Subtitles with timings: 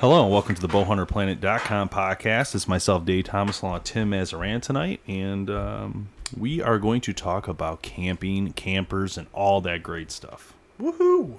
[0.00, 2.54] Hello, and welcome to the bowhunterplanet.com podcast.
[2.54, 7.12] It's myself, Dave Thomas, along with Tim Mazaran tonight, and um, we are going to
[7.12, 10.54] talk about camping, campers, and all that great stuff.
[10.80, 11.38] Woohoo!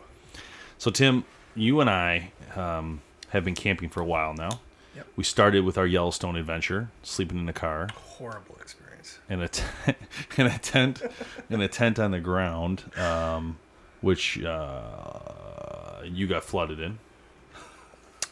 [0.78, 1.24] So, Tim,
[1.56, 3.00] you and I um,
[3.30, 4.60] have been camping for a while now.
[4.94, 5.08] Yep.
[5.16, 9.20] We started with our Yellowstone adventure, sleeping in a car, Horrible experience.
[9.30, 9.98] in a tent,
[10.38, 11.02] in a tent,
[11.50, 13.58] in a tent on the ground, um,
[14.02, 17.00] which uh, you got flooded in.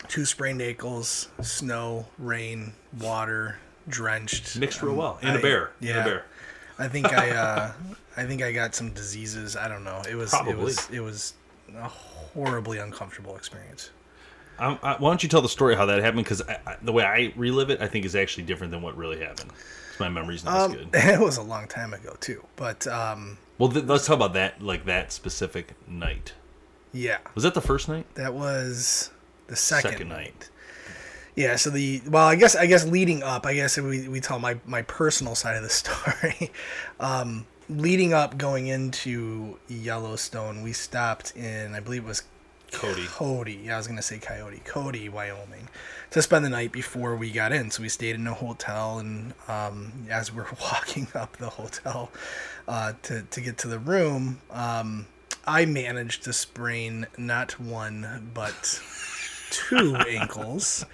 [0.07, 3.57] Two sprained ankles, snow, rain, water,
[3.89, 4.57] drenched.
[4.57, 6.25] Mixed real Um, well, and a I- bear, and Yeah, a bear.
[6.80, 7.72] I think I, uh,
[8.16, 9.55] I think I got some diseases.
[9.55, 10.02] I don't know.
[10.09, 10.53] It was, Probably.
[10.53, 11.33] it was, it was
[11.75, 13.89] a horribly uncomfortable experience.
[14.59, 16.23] Um, I, why don't you tell the story how that happened?
[16.23, 16.42] Because
[16.81, 19.49] the way I relive it, I think is actually different than what really happened.
[19.52, 20.89] 'Cause My memory's not Um, as good.
[20.94, 24.61] it was a long time ago too, but um, Well, th- let's talk about that,
[24.61, 26.33] like that specific night.
[26.92, 28.05] yeah, Was that the first night?
[28.16, 29.09] that was
[29.48, 30.50] the second, Second night.
[31.36, 34.20] Yeah, so the well, I guess I guess leading up, I guess if we we
[34.20, 36.52] tell my my personal side of the story.
[37.00, 42.23] um, leading up, going into Yellowstone, we stopped in I believe it was
[42.72, 43.06] Cody.
[43.08, 43.62] Cody.
[43.64, 45.70] Yeah, I was gonna say Coyote, Cody, Wyoming,
[46.11, 47.72] to spend the night before we got in.
[47.72, 52.11] So we stayed in a hotel, and um, as we're walking up the hotel
[52.67, 55.06] uh, to to get to the room, um,
[55.45, 58.82] I managed to sprain not one but
[59.50, 60.86] two ankles,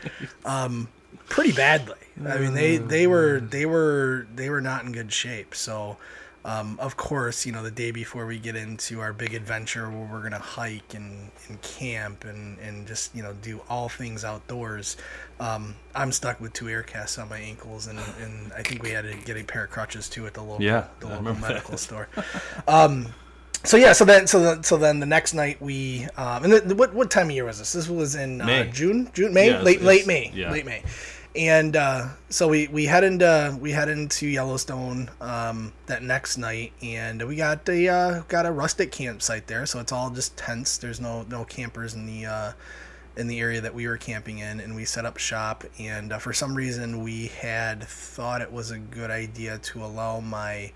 [0.45, 0.87] um,
[1.29, 1.95] pretty badly.
[2.25, 5.55] I mean, they they were they were they were not in good shape.
[5.55, 5.97] So.
[6.45, 10.05] Um, of course, you know, the day before we get into our big adventure where
[10.11, 14.97] we're to hike and, and camp and, and just, you know, do all things outdoors,
[15.39, 17.87] um, I'm stuck with two air casts on my ankles.
[17.87, 20.41] And, and I think we had to get a pair of crutches too at the
[20.43, 21.39] local, Yeah, the local that.
[21.39, 22.09] medical store.
[22.67, 23.13] Um,
[23.63, 26.59] so yeah, so then, so then, so then the next night we, um, and the,
[26.61, 27.73] the- what, what time of year was this?
[27.73, 28.65] This was in uh.
[28.65, 30.51] June, June, May, Yeah, late, late May, yeah.
[30.51, 30.83] late May
[31.35, 36.73] and uh, so we we head into we head into Yellowstone um, that next night,
[36.81, 39.65] and we got a uh, got a rustic campsite there.
[39.65, 40.77] So it's all just tents.
[40.77, 42.51] There's no no campers in the uh,
[43.17, 45.63] in the area that we were camping in, and we set up shop.
[45.79, 50.19] And uh, for some reason, we had thought it was a good idea to allow
[50.19, 50.71] my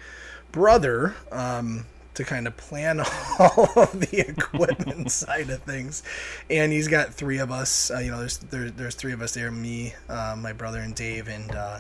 [0.52, 1.16] brother.
[1.32, 1.86] Um,
[2.18, 3.00] to kind of plan
[3.40, 6.04] all of the equipment side of things,
[6.50, 7.92] and he's got three of us.
[7.92, 10.96] Uh, you know, there's there, there's three of us there: me, uh, my brother, and
[10.96, 11.80] Dave, and uh,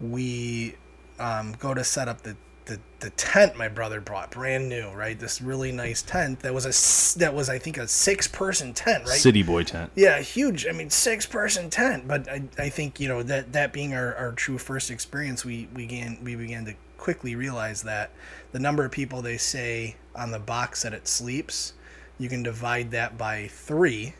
[0.00, 0.76] we
[1.18, 5.18] um, go to set up the, the the tent my brother brought, brand new, right?
[5.18, 9.08] This really nice tent that was a that was I think a six person tent,
[9.08, 9.18] right?
[9.18, 9.90] City boy tent.
[9.96, 10.64] Yeah, huge.
[10.68, 12.06] I mean, six person tent.
[12.06, 15.68] But I, I think you know that that being our, our true first experience, we
[15.74, 18.12] we began we began to quickly realize that
[18.52, 21.72] the number of people they say on the box that it sleeps,
[22.16, 24.14] you can divide that by three,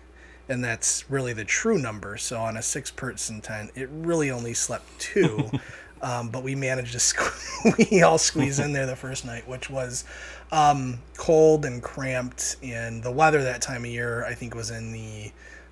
[0.48, 2.16] and that's really the true number.
[2.16, 5.48] So on a six person tent, it really only slept two.
[6.04, 9.70] Um, but we managed to sque- we all squeeze in there the first night, which
[9.70, 10.04] was
[10.50, 12.56] um, cold and cramped.
[12.60, 15.31] And the weather that time of year, I think, was in the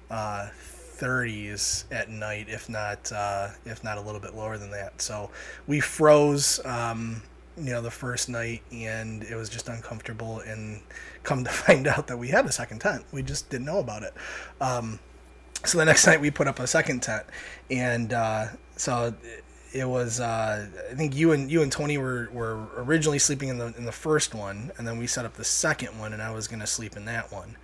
[0.08, 0.50] uh,
[1.00, 5.00] 30s at night, if not uh, if not a little bit lower than that.
[5.00, 5.30] So
[5.66, 7.22] we froze, um,
[7.56, 10.40] you know, the first night, and it was just uncomfortable.
[10.40, 10.82] And
[11.22, 14.02] come to find out that we had a second tent, we just didn't know about
[14.02, 14.14] it.
[14.60, 15.00] Um,
[15.64, 17.24] so the next night we put up a second tent,
[17.70, 19.14] and uh, so
[19.72, 20.20] it was.
[20.20, 23.84] Uh, I think you and you and Tony were, were originally sleeping in the in
[23.86, 26.66] the first one, and then we set up the second one, and I was gonna
[26.66, 27.56] sleep in that one,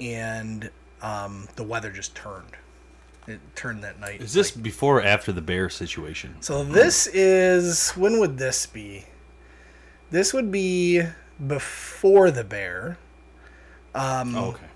[0.00, 0.70] and
[1.02, 2.56] um, the weather just turned.
[3.26, 4.20] It turned that night.
[4.20, 6.36] Is this before or after the bear situation?
[6.40, 9.04] So this is when would this be?
[10.10, 11.02] This would be
[11.46, 12.98] before the bear.
[13.94, 14.66] Um, Oh, okay.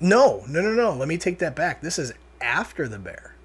[0.00, 0.92] No, no, no, no.
[0.94, 1.80] Let me take that back.
[1.82, 3.36] This is after the bear.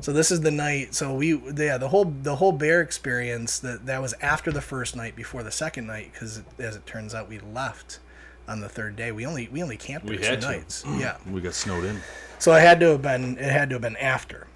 [0.00, 0.94] So this is the night.
[0.94, 4.96] So we, yeah, the whole the whole bear experience that that was after the first
[4.96, 8.00] night, before the second night, because as it turns out, we left
[8.48, 9.12] on the third day.
[9.12, 10.84] We only we only camped We two nights.
[10.96, 11.16] Yeah.
[11.30, 12.00] We got snowed in.
[12.38, 14.46] So it had to have been it had to have been after.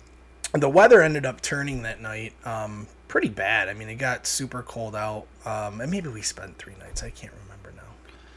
[0.52, 3.69] The weather ended up turning that night um, pretty bad.
[3.69, 7.02] I mean, it got super cold out, um, and maybe we spent three nights.
[7.02, 7.48] I can't remember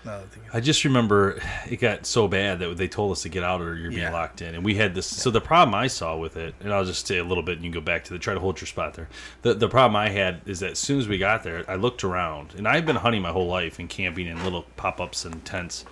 [0.06, 0.58] now I think of it.
[0.58, 3.76] I just remember it got so bad that they told us to get out or
[3.76, 4.12] you're being Yeah.
[4.14, 5.06] locked in, and we had this.
[5.06, 7.66] So the problem I saw with it, and I'll just say a little bit, and
[7.66, 9.10] you can go back to the try to hold your spot there.
[9.42, 12.04] The the problem I had is that as soon as we got there, I looked
[12.04, 15.44] around, and I've been hunting my whole life and camping in little pop ups and
[15.46, 15.86] tents.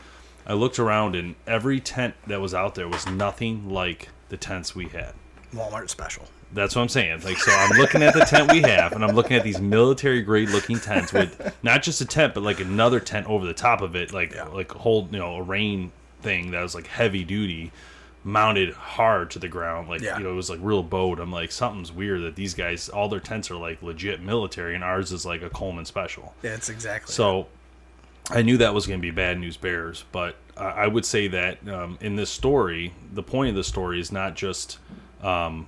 [0.48, 4.76] I looked around, and every tent that was out there was nothing like the tents
[4.76, 5.14] we had.
[5.54, 6.26] Walmart special.
[6.52, 7.22] That's what I'm saying.
[7.22, 10.22] Like, so I'm looking at the tent we have, and I'm looking at these military
[10.24, 13.82] grade looking tents with not just a tent, but like another tent over the top
[13.82, 14.46] of it, like Yeah.
[14.46, 15.92] like hold you know a rain
[16.22, 17.72] thing that was like heavy duty,
[18.24, 19.90] mounted hard to the ground.
[19.90, 20.18] Like Yeah.
[20.18, 21.20] you know it was like real boat.
[21.20, 24.84] I'm like something's weird that these guys all their tents are like legit military, and
[24.84, 26.34] ours is like a Coleman special.
[26.42, 27.14] Yeah, it's exactly.
[27.14, 27.46] So
[28.32, 31.28] I knew that was going to be bad news bears, but I I would say
[31.28, 34.80] that um, in this story, the point of the story is not just
[35.22, 35.68] um,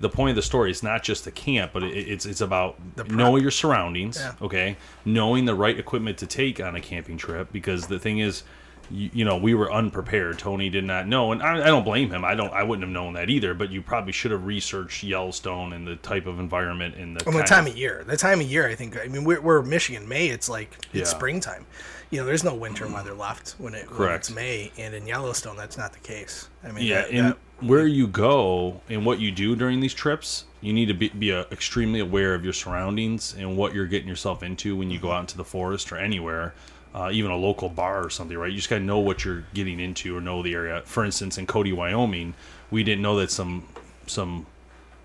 [0.00, 2.76] the point of the story is not just the camp, but it, it's it's about
[3.08, 4.18] knowing your surroundings.
[4.18, 4.34] Yeah.
[4.42, 8.42] Okay, knowing the right equipment to take on a camping trip because the thing is.
[8.90, 10.38] You, you know, we were unprepared.
[10.38, 12.24] Tony did not know, and I, I don't blame him.
[12.24, 12.52] I don't.
[12.52, 13.52] I wouldn't have known that either.
[13.54, 17.36] But you probably should have researched Yellowstone and the type of environment and the Well,
[17.36, 18.04] the time of- of year.
[18.06, 18.96] The time of year, I think.
[18.98, 20.06] I mean, we're, we're Michigan.
[20.08, 21.16] May, it's like it's Yeah.
[21.16, 21.66] springtime.
[22.10, 25.56] You know, there's no winter weather left when it when it's May, and in Yellowstone,
[25.56, 26.48] that's not the case.
[26.62, 29.94] I mean, Yeah, that- and that- where you go and what you do during these
[29.94, 33.86] trips, you need to be, be uh, extremely aware of your surroundings and what you're
[33.86, 36.54] getting yourself into when you go out into the forest or anywhere,
[36.96, 38.50] uh, even a local bar or something, right?
[38.50, 40.80] You just got to know what you're getting into or know the area.
[40.86, 42.32] For instance, in Cody, Wyoming,
[42.70, 43.68] we didn't know that some
[44.06, 44.46] some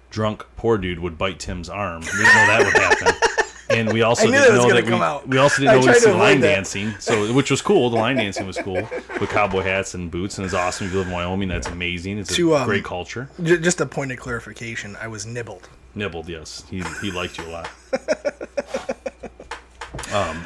[0.09, 1.99] drunk poor dude would bite Tim's arm.
[2.01, 3.27] We didn't know that would happen.
[3.71, 5.25] And we also didn't that know that we, out.
[5.29, 6.55] we also didn't know we'd see line that.
[6.55, 7.89] dancing, so which was cool.
[7.89, 8.85] The line dancing was cool
[9.17, 10.87] with cowboy hats and boots, and it's awesome.
[10.87, 12.17] If you live in Wyoming, that's amazing.
[12.17, 13.29] It's a um, great culture.
[13.41, 14.97] J- just a point of clarification.
[14.97, 15.69] I was nibbled.
[15.95, 17.69] Nibbled, yes, he he liked you a lot.
[20.11, 20.45] um,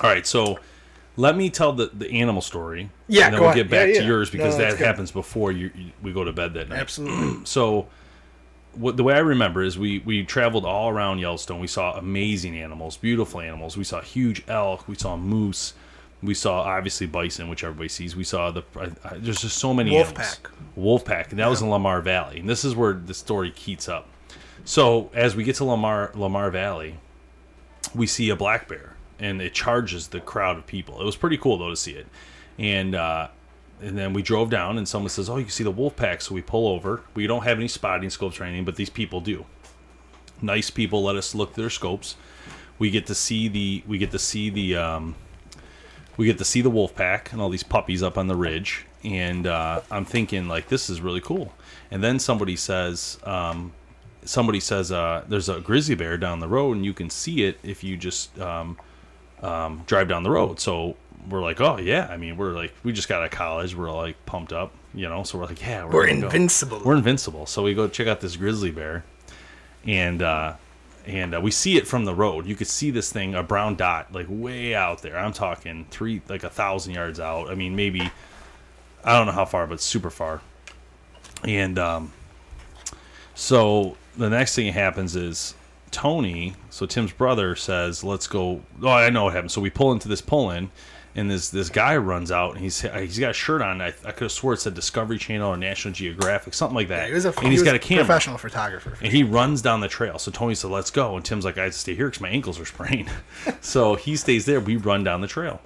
[0.00, 0.60] all right, so
[1.16, 2.90] let me tell the the animal story.
[3.08, 3.68] Yeah, and then we'll ahead.
[3.68, 4.86] get back Yeah, to yours because that's that good.
[4.86, 6.78] happens before you, you we go to bed that night.
[6.80, 7.40] Absolutely.
[7.46, 7.88] So,
[8.74, 11.60] what the way I remember is we we traveled all around Yellowstone.
[11.60, 13.76] We saw amazing animals, beautiful animals.
[13.76, 14.88] We saw huge elk.
[14.88, 15.74] We saw moose.
[16.22, 18.14] We saw obviously bison, which everybody sees.
[18.16, 20.36] We saw the I, I, there's just so many Wolf animals.
[20.38, 20.50] pack.
[20.76, 22.38] Wolf pack, and that was in Lamar Valley.
[22.40, 24.08] And this is where the story keeps up.
[24.64, 26.94] So as we get to Lamar Lamar Valley,
[27.94, 31.00] we see a black bear, and it charges the crowd of people.
[31.00, 32.06] It was pretty cool though to see it,
[32.58, 33.28] and uh,
[33.80, 36.20] and then we drove down, and someone says, "Oh, you can see the wolf pack."
[36.20, 37.02] So we pull over.
[37.14, 39.46] We don't have any spotting scopes or anything, but these people do.
[40.40, 42.16] Nice people let us look their scopes.
[42.78, 45.14] We get to see the we get to see the um,
[46.16, 48.86] we get to see the wolf pack and all these puppies up on the ridge
[49.04, 51.52] and uh, i'm thinking like this is really cool
[51.90, 53.72] and then somebody says um,
[54.24, 57.58] somebody says uh, there's a grizzly bear down the road and you can see it
[57.62, 58.76] if you just um,
[59.42, 60.96] um, drive down the road so
[61.28, 63.90] we're like oh yeah i mean we're like we just got out of college we're
[63.92, 66.26] like pumped up you know so we're like yeah we're, We're gonna go.
[66.26, 66.80] invincible.
[66.84, 69.04] we're invincible so we go check out this grizzly bear
[69.86, 70.54] and uh,
[71.06, 72.46] and uh, we see it from the road.
[72.46, 75.18] You could see this thing, a brown dot, like way out there.
[75.18, 77.50] I'm talking three, like a thousand yards out.
[77.50, 78.08] I mean, maybe
[79.04, 80.40] I don't know how far, but super far.
[81.42, 82.12] And um,
[83.34, 85.54] so the next thing that happens is
[85.92, 89.52] Tony, so Tim's brother, says, "Let's go." Oh, I know what happened.
[89.52, 90.70] So we pull into this pull in.
[91.14, 93.82] And this this guy runs out and he's he's got a shirt on.
[93.82, 97.08] I, I could have swore it said Discovery Channel or National Geographic, something like that.
[97.08, 98.06] He was a, and he he's was got a camera.
[98.06, 98.96] professional photographer.
[99.02, 100.18] And he runs down the trail.
[100.18, 102.30] So Tony said, "Let's go." And Tim's like, "I have to stay here because my
[102.30, 103.10] ankles are sprained."
[103.60, 104.58] so he stays there.
[104.58, 105.60] We run down the trail,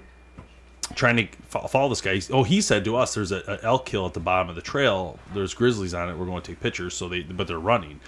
[0.97, 1.29] trying to
[1.69, 2.15] follow this guy.
[2.15, 4.57] He's- Oh, he said to us, "There's a, a elk hill at the bottom of
[4.57, 5.17] the trail.
[5.33, 6.17] There's grizzlies on it.
[6.19, 8.01] We're going to take pictures." So they, but they're running.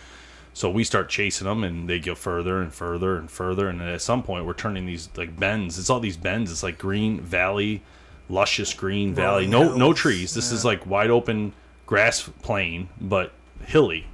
[0.58, 3.68] So we start chasing them, and they go further and further and further.
[3.68, 5.78] And at some point, we're turning these like bends.
[5.78, 6.50] It's all these bends.
[6.50, 7.80] It's like green valley,
[8.28, 9.46] luscious green valley.
[9.46, 10.34] Rolling No, no trees.
[10.34, 11.52] This is like wide open
[11.86, 13.30] grass plain, but
[13.66, 14.08] hilly.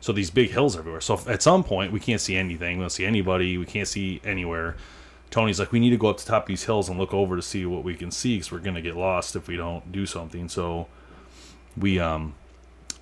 [0.00, 1.00] So these big hills everywhere.
[1.00, 2.76] So at some point we can't see anything.
[2.76, 3.56] We don't see anybody.
[3.56, 4.76] We can't see anywhere.
[5.30, 7.14] Tony's like, we need to go up to the top of these hills and look
[7.14, 9.90] over to see what we can see because we're gonna get lost if we don't
[9.92, 10.50] do something.
[10.50, 10.88] So
[11.74, 12.34] we um,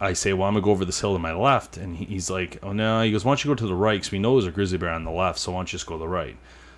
[0.01, 2.29] I say, well, I'm gonna go over this hill to my left, and he- he's
[2.31, 3.03] like, oh no.
[3.03, 3.95] He goes, why don't you go to the right?
[4.01, 5.39] Because we know there's a grizzly bear on the left.
[5.39, 6.37] So why don't you just go to the right?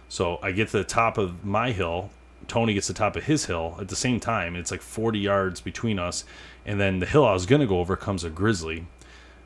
[0.09, 2.11] So I get to the top of my hill.
[2.49, 4.55] Tony gets to the top of his hill at the same time.
[4.55, 6.25] It's like 40 yards between us.
[6.65, 8.87] And then the hill I was to go over comes a grizzly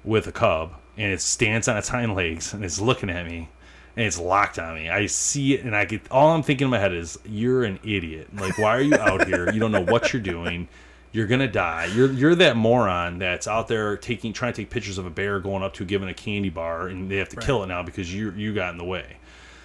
[0.05, 0.75] with a cub.
[0.99, 3.49] And it stands on its hind legs and it's looking at me.
[3.97, 4.91] And it's locked on me.
[4.91, 7.79] I see it and I get all I'm thinking in my head is, You're an
[7.83, 8.29] idiot.
[8.35, 9.51] Like, why are you out here?
[9.51, 10.69] You don't know what you're doing.
[11.13, 11.87] You're gonna die.
[11.87, 15.41] You're you're that moron that's out there taking trying to take pictures of a bear
[15.41, 18.13] going up to giving a candy bar and they have to kill it now because
[18.13, 19.17] you you got in the way.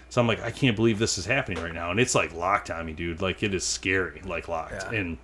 [0.09, 2.69] So I'm like, I can't believe this is happening right now, and it's like locked
[2.71, 3.21] on me, dude.
[3.21, 4.85] Like it is scary, like locked.
[4.91, 4.99] Yeah.
[4.99, 5.17] And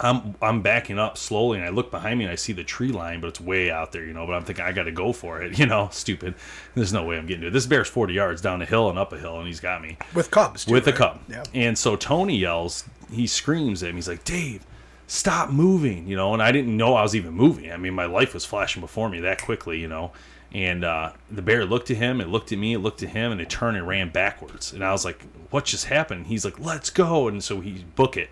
[0.00, 2.90] I'm I'm backing up slowly, and I look behind me and I see the tree
[2.90, 4.26] line, but it's way out there, you know.
[4.26, 5.88] But I'm thinking I got to go for it, you know.
[5.92, 6.34] Stupid.
[6.74, 7.52] There's no way I'm getting to it.
[7.52, 9.98] This bear's 40 yards down a hill and up a hill, and he's got me
[10.14, 10.64] with cubs.
[10.64, 10.96] Too, with right?
[10.96, 11.20] cub.
[11.28, 11.44] Yeah.
[11.54, 13.96] And so Tony yells, he screams at him.
[13.96, 14.64] He's like, Dave,
[15.10, 16.32] stop moving, you know.
[16.32, 17.72] And I didn't know I was even moving.
[17.72, 20.12] I mean, my life was flashing before me that quickly, you know.
[20.52, 23.30] And uh, the bear looked at him, it looked at me, it looked at him,
[23.30, 24.72] and it turned and ran backwards.
[24.72, 26.26] And I was like, what just happened?
[26.28, 27.28] He's like, let's go.
[27.28, 28.30] And so he book it.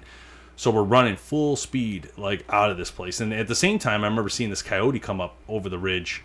[0.56, 3.20] So we're running full speed, like out of this place.
[3.20, 6.22] And at the same time, I remember seeing this coyote come up over the ridge,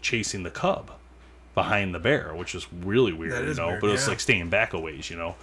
[0.00, 0.92] chasing the cub
[1.54, 3.68] behind the bear, which was really weird, you know.
[3.68, 4.10] weird, but it was yeah.
[4.10, 5.34] like staying back a ways, you know.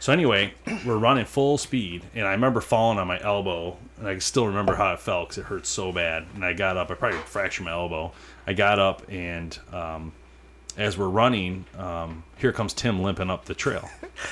[0.00, 0.52] So anyway,
[0.84, 4.74] we're running full speed, and I remember falling on my elbow, and I still remember
[4.74, 6.26] how it felt because it hurt so bad.
[6.34, 8.12] And I got up, I probably fractured my elbow.
[8.46, 10.12] I got up, and um,
[10.76, 13.88] as we're running, um, here comes Tim limping up the trail,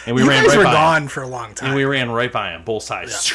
[0.07, 0.75] and we You ran guys right were by him.
[0.76, 1.69] gone for a long time.
[1.69, 3.33] And we ran right by him, both sides.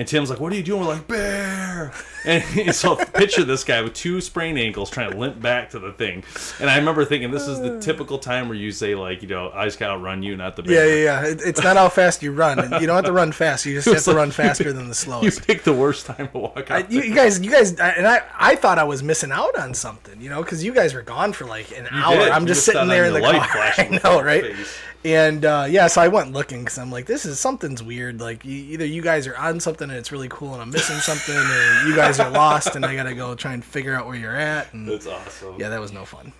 [0.00, 1.92] And Tim's like, "What are you doing?" We're like, "Bear!"
[2.24, 5.78] And so picture of this guy with two sprained ankles trying to limp back to
[5.78, 6.24] the thing.
[6.58, 9.50] And I remember thinking, this is the typical time where you say, like, you know,
[9.52, 10.96] I just gotta outrun you, not the yeah, bear.
[10.96, 11.28] yeah, yeah.
[11.28, 12.56] It, it's not how fast you run.
[12.80, 13.66] You don't have to run fast.
[13.66, 15.40] You just have to like run faster than the slowest.
[15.40, 16.90] You picked the worst time to walk I, out.
[16.90, 20.18] you, you guys, you guys, and I, I thought I was missing out on something,
[20.18, 22.16] you know, because you guys were gone for like an hour.
[22.30, 23.32] I'm just sitting there in the car.
[23.42, 24.56] I know, right?
[24.56, 24.78] face.
[25.02, 28.20] And uh, yeah, so I went looking because I'm like, this is something's weird.
[28.20, 30.96] Like you, either you guys are on something and it's really cool, and I'm missing
[30.96, 34.16] something, or you guys are lost and I gotta go try and figure out where
[34.16, 34.72] you're at.
[34.74, 35.56] And That's awesome.
[35.58, 36.32] yeah, that was no fun.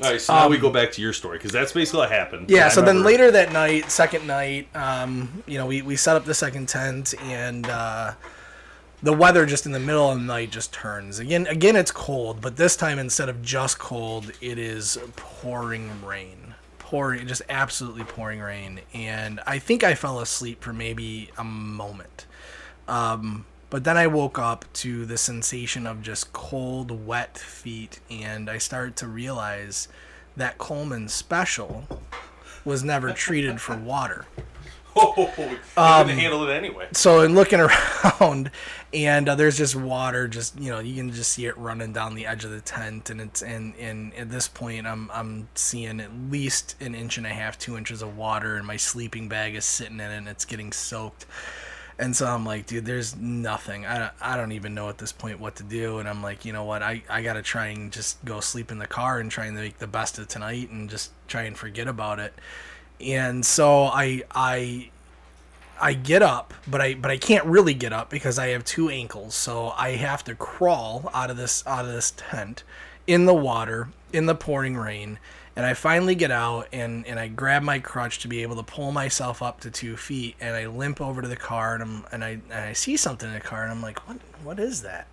[0.00, 2.48] All right, so now we go back to your story because that's basically what happened.
[2.50, 6.24] Yeah, so then later that night, second night, um, you know, we, we set up
[6.24, 8.12] the second tent and uh,
[9.02, 11.18] the weather just in the middle of the night just turns.
[11.18, 16.47] Again again it's cold, but this time instead of just cold, it is pouring rain.
[16.88, 18.80] Pouring just absolutely pouring rain.
[18.94, 22.24] And I think I fell asleep for maybe a moment.
[22.88, 28.48] Um, but then I woke up to the sensation of just cold, wet feet, and
[28.48, 29.88] I started to realize
[30.34, 31.86] that Coleman Special
[32.64, 34.24] was never treated for water.
[35.00, 36.88] Oh, you Um, didn't handle it anyway.
[36.92, 38.50] So in looking around,
[38.92, 42.14] and uh, there's just water, just you know, you can just see it running down
[42.14, 46.00] the edge of the tent, and it's and and at this point, I'm I'm seeing
[46.00, 49.54] at least an inch and a half, two inches of water, and my sleeping bag
[49.54, 51.26] is sitting in it, and it's getting soaked.
[52.00, 53.84] And so I'm like, dude, there's nothing.
[53.84, 55.98] I don't, I don't even know at this point what to do.
[55.98, 56.80] And I'm like, you know what?
[56.80, 59.56] I, I got to try and just go sleep in the car and try and
[59.56, 62.34] make the best of tonight and just try and forget about it.
[63.00, 64.90] And so I, I,
[65.80, 68.88] I get up, but I, but I can't really get up because I have two
[68.88, 69.34] ankles.
[69.34, 72.64] So I have to crawl out of this, out of this tent
[73.06, 75.18] in the water, in the pouring rain.
[75.54, 78.62] And I finally get out and, and I grab my crutch to be able to
[78.62, 80.36] pull myself up to two feet.
[80.40, 83.28] And I limp over to the car and, I'm, and, I, and I see something
[83.28, 85.08] in the car and I'm like, what, what is that?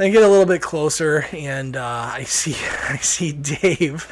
[0.00, 2.54] I get a little bit closer and uh, I see
[2.88, 4.08] I see Dave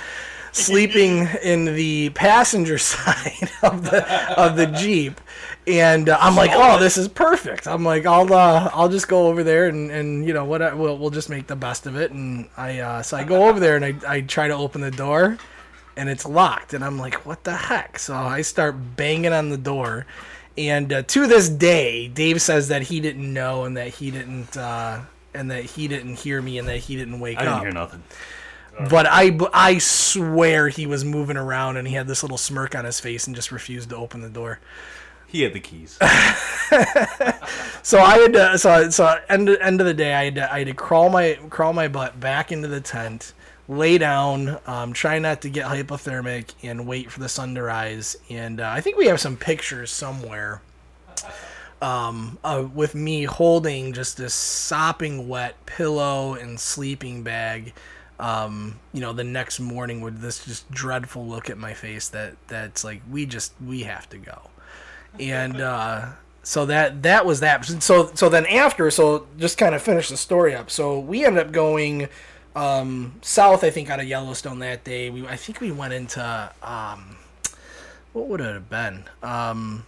[0.57, 5.21] sleeping in the passenger side of the of the Jeep.
[5.69, 7.67] And uh, I'm like, oh, this is perfect.
[7.67, 10.75] I'm like, I'll uh, I'll just go over there and, and you know what I,
[10.75, 12.13] we'll we'll just make the best of it.
[12.13, 14.93] And I uh, so I go over there and I, I try to open the
[14.93, 15.39] door,
[15.97, 16.73] and it's locked.
[16.73, 17.99] And I'm like, what the heck?
[17.99, 20.07] So I start banging on the door,
[20.57, 24.57] and uh, to this day, Dave says that he didn't know and that he didn't
[24.57, 25.01] uh,
[25.35, 27.43] and that he didn't hear me and that he didn't wake up.
[27.43, 27.63] I didn't up.
[27.63, 28.03] hear nothing.
[28.79, 32.85] But I, I swear he was moving around and he had this little smirk on
[32.85, 34.61] his face and just refused to open the door.
[35.27, 35.99] He had the keys.
[37.87, 40.59] So I had to, so so end end of the day I had to, I
[40.59, 43.33] had to crawl my crawl my butt back into the tent,
[43.69, 48.17] lay down, um, try not to get hypothermic, and wait for the sun to rise.
[48.29, 50.63] And uh, I think we have some pictures somewhere.
[51.81, 57.73] Um, uh, with me holding just this sopping wet pillow and sleeping bag.
[58.19, 62.37] Um, you know, the next morning with this just dreadful look at my face that
[62.49, 64.51] that's like we just we have to go
[65.19, 66.07] and uh,
[66.43, 67.65] so that that was that.
[67.65, 70.71] So so then after, so just kind of finish the story up.
[70.71, 72.09] So we ended up going
[72.55, 75.11] um, south, I think, out of Yellowstone that day.
[75.11, 77.17] We I think we went into um,
[78.13, 79.05] what would it have been?
[79.23, 79.87] Um,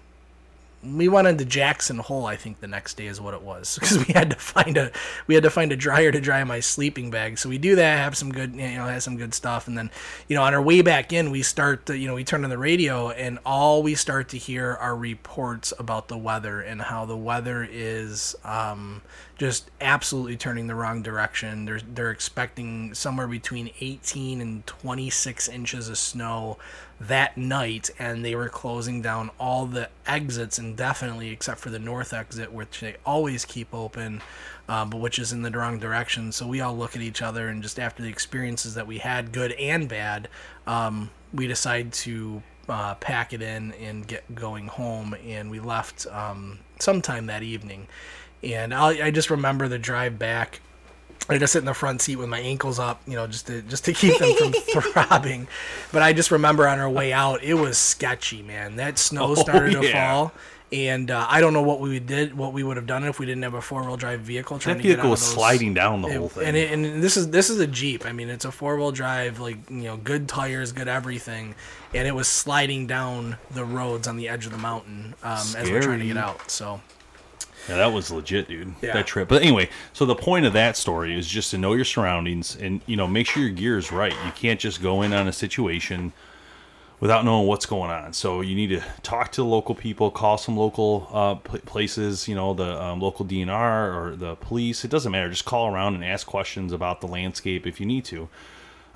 [0.82, 3.99] we went into Jackson Hole, I think the next day is what it was, because
[4.06, 4.90] we had to find a
[5.26, 7.38] we had to find a dryer to dry my sleeping bag.
[7.38, 9.90] So we do that, have some good you know have some good stuff, and then
[10.28, 12.50] you know on our way back in, we start to, you know we turn on
[12.50, 17.04] the radio, and all we start to hear are reports about the weather and how
[17.04, 19.02] the weather is um,
[19.38, 21.64] just absolutely turning the wrong direction.
[21.64, 26.59] They're they're expecting somewhere between 18 and 26 inches of snow
[27.00, 32.12] that night, and they were closing down all the exits indefinitely, except for the north
[32.12, 34.21] exit, which they always keep open,
[34.68, 36.33] uh, but which is in the wrong direction.
[36.33, 39.30] So we all look at each other, and just after the experiences that we had,
[39.30, 40.28] good and bad,
[40.66, 46.09] um, we decide to uh, pack it in and get going home, and we left
[46.09, 47.87] um, sometime that evening.
[48.42, 50.61] And I, I just remember the drive back.
[51.30, 53.61] I just sit in the front seat with my ankles up, you know, just to
[53.62, 54.52] just to keep them from
[54.92, 55.47] throbbing.
[55.92, 58.76] But I just remember on our way out, it was sketchy, man.
[58.76, 59.92] That snow started to yeah.
[59.92, 60.33] fall,
[60.73, 63.26] and uh, I don't know what we did, what we would have done if we
[63.26, 64.59] didn't have a four wheel drive vehicle.
[64.59, 66.47] Trying That to get out vehicle of was those- sliding down the whole thing.
[66.47, 68.07] And, it, and this is this is a Jeep.
[68.07, 71.54] I mean, it's a four wheel drive, like you know, good tires, good everything,
[71.92, 75.71] and it was sliding down the roads on the edge of the mountain um, as
[75.71, 76.50] we're trying to get out.
[76.50, 76.80] So
[77.68, 78.75] Yeah, that was legit, dude.
[78.80, 78.94] Yeah.
[78.94, 79.28] That trip.
[79.28, 82.80] But anyway, so the point of that story is just to know your surroundings and
[82.87, 84.14] you know make sure your gear is right.
[84.25, 86.12] You can't just go in on a situation
[87.00, 88.12] without knowing what's going on.
[88.12, 92.34] So you need to talk to the local people, call some local uh, places, you
[92.34, 94.84] know, the um, local DNR or the police.
[94.84, 95.28] It doesn't matter.
[95.30, 98.28] Just call around and ask questions about the landscape if you need to.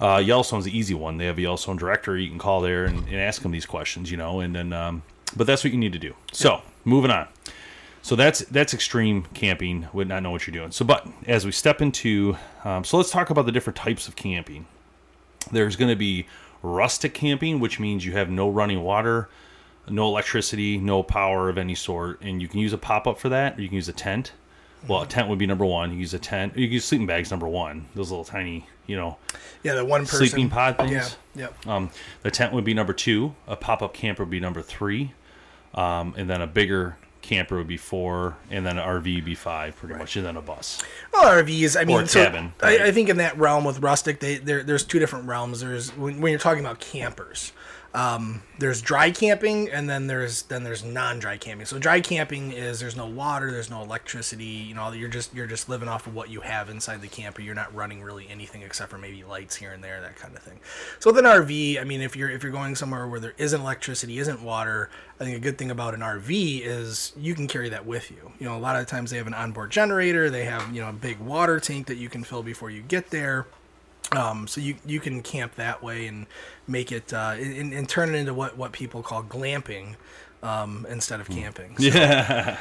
[0.00, 1.18] Uh, Yellowstone's the easy one.
[1.18, 2.16] They have a Yellowstone director.
[2.16, 5.02] You can call there and, and ask them these questions, you know, and then, um,
[5.36, 6.14] but that's what you need to do.
[6.32, 7.28] So moving on.
[8.02, 9.88] So that's that's extreme camping.
[9.92, 10.72] Would not know what you're doing.
[10.72, 14.16] So, but as we step into, um, so let's talk about the different types of
[14.16, 14.66] camping.
[15.50, 16.26] There's going to be
[16.62, 19.28] rustic camping, which means you have no running water,
[19.88, 23.28] no electricity, no power of any sort, and you can use a pop up for
[23.28, 24.32] that, or you can use a tent.
[24.88, 25.92] Well, a tent would be number one.
[25.92, 26.56] You use a tent.
[26.56, 27.86] You can use sleeping bags number one.
[27.94, 29.16] Those little tiny, you know,
[29.62, 31.16] yeah, the one person sleeping pod things.
[31.36, 31.66] Yeah, yep.
[31.68, 31.90] Um,
[32.22, 33.36] the tent would be number two.
[33.46, 35.12] A pop up camper would be number three,
[35.74, 39.34] um, and then a bigger camper would be four, and then an RV would be
[39.34, 40.82] five, pretty much, and then a bus.
[41.12, 41.80] Well, RVs.
[41.80, 42.80] I mean, so cabin, I, right.
[42.82, 45.60] I think in that realm with rustic, they there, there's two different realms.
[45.60, 47.52] There's when, when you're talking about campers.
[47.94, 51.66] Um, there's dry camping, and then there's then there's non-dry camping.
[51.66, 54.44] So dry camping is there's no water, there's no electricity.
[54.44, 57.42] You know, you're just you're just living off of what you have inside the camper.
[57.42, 60.42] You're not running really anything except for maybe lights here and there, that kind of
[60.42, 60.58] thing.
[61.00, 63.60] So with an RV, I mean, if you're if you're going somewhere where there isn't
[63.60, 64.88] electricity, isn't water,
[65.20, 68.32] I think a good thing about an RV is you can carry that with you.
[68.38, 70.88] You know, a lot of times they have an onboard generator, they have you know
[70.88, 73.46] a big water tank that you can fill before you get there.
[74.16, 76.26] Um, so you you can camp that way and
[76.66, 79.96] make it uh, and, and turn it into what what people call glamping
[80.42, 81.76] um, instead of camping.
[81.78, 82.56] So, Yeah.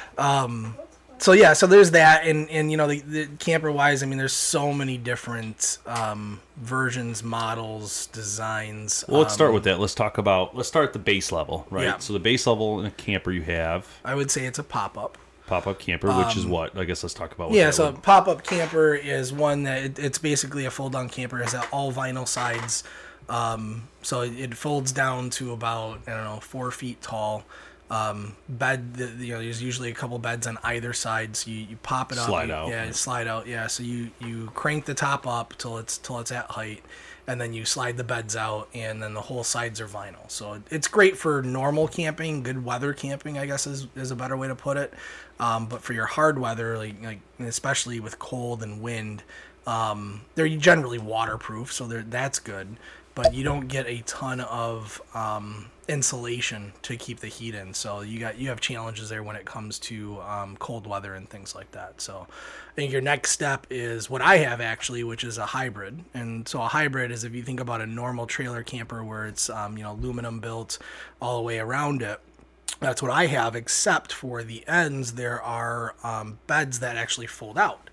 [1.17, 4.17] so yeah, so there's that, and and you know the, the camper wise, I mean,
[4.17, 9.05] there's so many different um, versions, models, designs.
[9.07, 9.79] Well, let's start Um, with that.
[9.79, 10.55] Let's talk about.
[10.55, 11.83] Let's start at the base level, right?
[11.83, 11.97] Yeah.
[11.99, 14.97] So the base level in a camper you have I would say it's a pop
[14.97, 15.17] up.
[15.51, 17.49] Pop up camper, which is what I guess let's talk about.
[17.49, 20.93] What Um, Yeah, so pop up camper is one that it, it's basically a fold
[20.93, 21.39] down camper.
[21.39, 22.83] It has all vinyl sides,
[23.29, 27.43] um, so it, it folds down to about I don't know four feet tall.
[27.89, 31.57] Um, bed, the, you know, there's usually a couple beds on either side, so you,
[31.71, 32.69] you pop it up, Slide you- out.
[32.69, 33.67] yeah, slide out, yeah.
[33.67, 36.83] So you you crank the top up till it's till it's at height,
[37.27, 40.29] and then you slide the beds out, and then the whole sides are vinyl.
[40.31, 44.37] So it's great for normal camping, good weather camping, I guess is, is a better
[44.37, 44.93] way to put it.
[45.41, 49.23] Um, but for your hard weather, like, like especially with cold and wind,
[49.65, 52.77] um, they're generally waterproof, so that's good.
[53.15, 58.01] But you don't get a ton of um, insulation to keep the heat in, so
[58.01, 61.53] you got you have challenges there when it comes to um, cold weather and things
[61.53, 61.99] like that.
[61.99, 65.99] So I think your next step is what I have actually, which is a hybrid.
[66.13, 69.49] And so a hybrid is if you think about a normal trailer camper where it's
[69.49, 70.77] um, you know aluminum built
[71.21, 72.19] all the way around it.
[72.81, 77.57] That's what I have, except for the ends, there are um, beds that actually fold
[77.57, 77.91] out.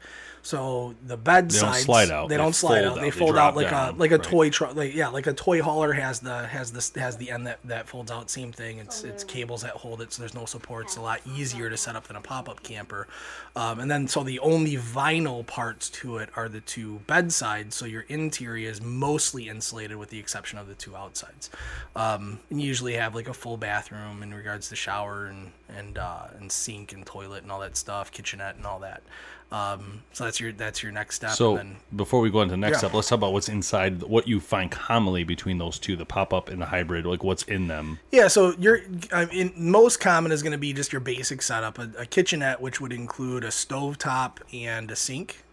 [0.49, 2.91] So the bed They don't sides slide out, They, they don't slide fold out.
[2.93, 4.25] out, They they fold out like down, a like a right.
[4.25, 4.75] toy truck.
[4.75, 7.87] Like yeah, like a toy hauler has the has this has the end that that
[7.87, 8.31] folds out.
[8.31, 8.79] Same thing.
[8.79, 10.87] It's it's cables that hold it, so there's no support.
[10.87, 13.09] It's a lot easier to set up than a pop up camper.
[13.57, 17.77] Um, and then so the only vinyl parts to it are the two bed sides.
[17.77, 21.51] So your interior is mostly insulated with the exception of the two outsides.
[21.95, 25.99] Um, and you usually have like a full bathroom in regards to shower and and
[25.99, 29.03] uh, and sink and toilet and all that stuff, kitchenette and all that.
[29.51, 31.31] Um, so that's your that's your next step.
[31.31, 32.79] So and then, before we go into the next Yeah.
[32.79, 34.03] step, let's talk about what's inside.
[34.03, 37.07] What you find commonly between those two, the pop up and the hybrid.
[37.07, 37.99] Like what's in them.
[38.11, 38.81] Yeah, so your
[39.11, 42.61] I mean, most common is going to be just your basic setup, a, a kitchenette,
[42.61, 45.45] which would include a stovetop and a sink,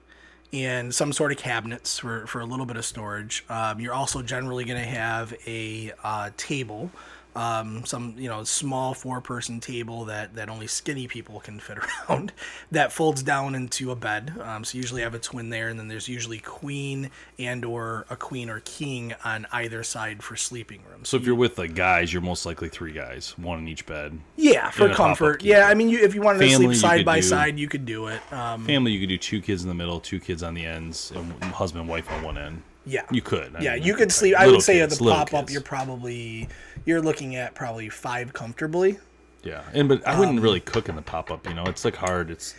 [0.52, 3.46] and some sort of cabinets for, for a little bit of storage.
[3.50, 6.92] Um, you're also generally going to have a uh, table,
[7.36, 11.78] um, some you know small four person table that that only skinny people can fit
[12.10, 12.32] around
[12.72, 14.34] that folds down into a bed.
[14.42, 18.06] Um, so usually I have a twin there, and then there's usually queen and or
[18.10, 21.10] a queen or king on either side for sleeping rooms.
[21.10, 24.18] So if you're with like guys, you're most likely three guys, one in each bed.
[24.38, 25.44] Yeah, for in a pop-up comfort.
[25.44, 27.86] Yeah, I mean, you, if you wanted to sleep side by do- side, you could
[27.86, 28.22] do it.
[28.32, 31.12] Um, Family, you could do two kids in the middle, two kids on the ends,
[31.12, 32.62] and husband and wife on one end.
[32.86, 33.56] Yeah, You could.
[33.56, 34.36] I yeah, mean, you could sleep.
[34.36, 36.48] I would say kids, at the pop up, you're probably
[36.86, 39.00] you're looking at probably five comfortably.
[39.44, 41.48] Yeah, and but I wouldn't um, really cook in the pop up.
[41.48, 42.30] You know, it's like hard.
[42.30, 42.56] It's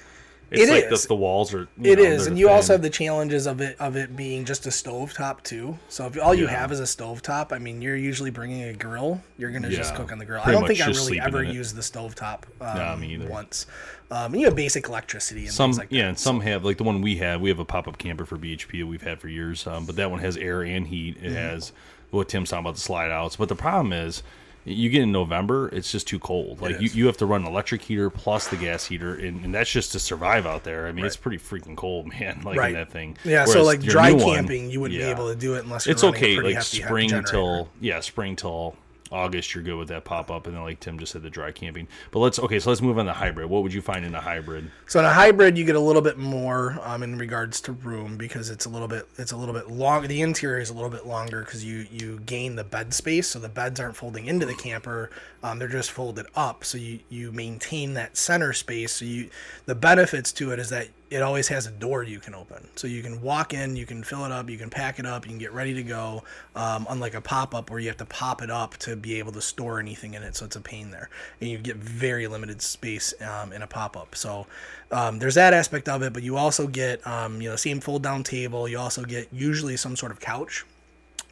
[0.51, 1.03] it's Um, It like is.
[1.03, 1.63] The, the walls are.
[1.83, 4.67] It You is, and you also have the challenges of it of it being just
[4.67, 5.79] a stovetop too.
[5.89, 6.51] So if all you Yeah.
[6.59, 9.21] have is a stovetop, I mean, you're usually bringing a grill.
[9.39, 10.43] You're gonna just cook on the grill.
[10.45, 13.27] I don't think I really ever used the stovetop um, Nah, me either.
[13.29, 13.67] once.
[14.11, 16.85] Um, and you have basic electricity and Some like yeah, and some have like the
[16.85, 17.41] one we have.
[17.41, 19.67] We have a pop up camper for BHP that we've had for years.
[19.67, 21.17] Um, but that one has air and heat.
[21.17, 21.27] Mm-hmm.
[21.27, 21.73] It has
[22.11, 23.35] what Tim's talking about the slide outs.
[23.35, 24.23] But the problem is,
[24.69, 26.61] you get in November, it's just too cold.
[26.61, 29.55] Like you, you have to run an electric heater plus the gas heater, and, and
[29.55, 30.89] that's just to survive out there.
[30.89, 32.43] I mean, it's pretty freaking cold, man.
[32.45, 32.71] Like Right.
[32.71, 33.17] in that thing.
[33.25, 35.07] Yeah, so like dry new one- camping, you wouldn't yeah.
[35.07, 38.75] be able to do it unless you're It's okay, like spring till yeah, spring till
[39.13, 39.55] August.
[39.55, 41.89] You're good with that pop up, and then like Tim just said, the dry camping.
[42.11, 43.49] But let's okay, so let's move on to hybrid.
[43.49, 44.71] What would you find in a hybrid?
[44.87, 48.17] So in a hybrid, you get a little bit more um, in regards to room
[48.17, 50.07] because it's a little bit it's a little bit long.
[50.07, 53.39] The interior is a little bit longer because you you gain the bed space, so
[53.39, 55.11] the beds aren't folding into the camper;
[55.43, 56.65] um, they're just folded up.
[56.65, 58.93] So you you maintain that center space.
[58.93, 59.31] So you
[59.67, 62.87] the benefits to it is that it always has a door you can open, so
[62.87, 65.31] you can walk in, you can fill it up, you can pack it up, you
[65.31, 66.25] can get ready to go.
[66.55, 69.33] Um, unlike a pop up where you have to pop it up to be able
[69.33, 71.09] to store anything in it, so it's a pain there,
[71.41, 74.15] and you get very limited space um, in a pop up.
[74.15, 74.47] So
[74.91, 78.03] um, there's that aspect of it, but you also get um, you know same fold
[78.03, 78.69] down table.
[78.69, 80.65] You also get usually some sort of couch.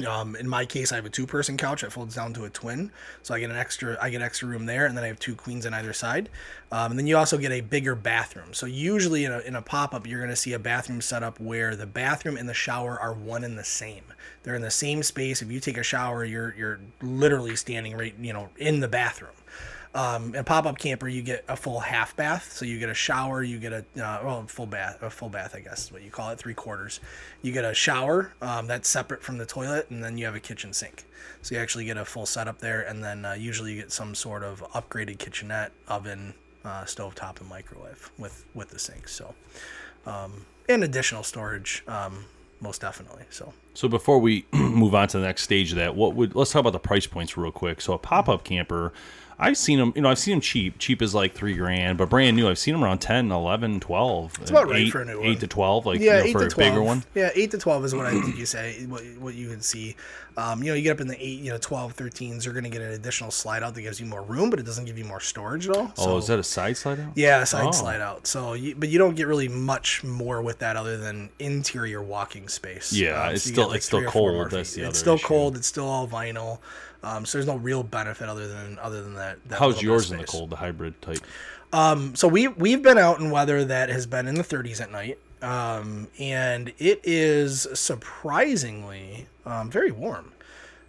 [0.09, 2.91] Um, in my case, I have a two-person couch that folds down to a twin,
[3.23, 3.97] so I get an extra.
[4.01, 6.31] I get extra room there, and then I have two queens on either side.
[6.73, 8.55] Um, and then you also get a bigger bathroom.
[8.55, 11.77] So usually in a, in a pop-up, you're going to see a bathroom setup where
[11.77, 14.03] the bathroom and the shower are one and the same.
[14.43, 15.43] They're in the same space.
[15.43, 19.31] If you take a shower, you're you're literally standing right, you know, in the bathroom.
[19.95, 22.95] Um, in a pop-up camper, you get a full half bath, so you get a
[22.95, 26.03] shower, you get a uh, well, full bath, a full bath, I guess is what
[26.03, 26.99] you call it, three quarters.
[27.43, 30.41] You get a shower um, that's separate from the toilet, and then you have a
[30.41, 31.05] kitchen sink.
[31.43, 34.17] So you actually get a full setup there, and then uh, usually you get some
[34.17, 39.07] sort of upgraded kitchenette, oven, uh, stovetop, and microwave with with the sink.
[39.07, 39.33] So,
[40.07, 42.25] um, and additional storage, um,
[42.61, 43.25] most definitely.
[43.31, 43.53] So.
[43.75, 46.61] So before we move on to the next stage of that, what would let's talk
[46.61, 47.81] about the price points real quick.
[47.81, 48.93] So a pop up camper,
[49.39, 49.93] I've seen them.
[49.97, 50.79] You know, I've seen them cheap.
[50.79, 54.39] Cheap is like three grand, but brand new, I've seen them around 10, 11, 12.
[54.41, 55.27] It's about right for a new one.
[55.27, 56.71] Eight to twelve, like Yeah, you know, eight for to a twelve.
[56.73, 57.05] bigger one.
[57.15, 58.85] Yeah, eight to twelve is what I think you say.
[58.87, 59.97] What, what you can see,
[60.37, 62.65] um, you know, you get up in the eight, you know, 12, 13s, you're going
[62.65, 64.99] to get an additional slide out that gives you more room, but it doesn't give
[64.99, 65.93] you more storage at all.
[65.99, 67.13] Oh, is that a side slide out?
[67.15, 67.71] yeah, a side Oh.
[67.73, 68.27] slide out.
[68.27, 72.49] So, you, but you don't get really much more with that other than interior walking
[72.49, 72.93] space.
[72.93, 74.99] Yeah, Um, it's still- get it's still three or four cold, that's the It's other
[74.99, 75.27] still issue.
[75.27, 75.57] cold.
[75.57, 76.59] It's still all vinyl.
[77.05, 79.39] Um, so there's no real benefit other than other than that.
[79.49, 81.25] that How's little bit of yours in the cold, the hybrid type?
[82.15, 85.19] So we we've been out in weather that has been in the 30s at night,
[85.43, 90.33] um, and it is surprisingly um, very warm.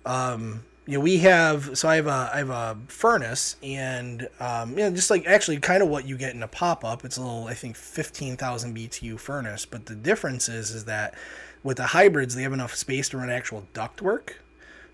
[0.06, 4.72] Um, you know, we have so I have a I have a furnace, and um,
[4.72, 7.04] you know, just like actually kind of what you get in a pop up.
[7.04, 11.16] It's a little I think 15,000 BTU furnace, but the difference is is that
[11.64, 14.34] with the hybrids they have enough space to run actual ductwork.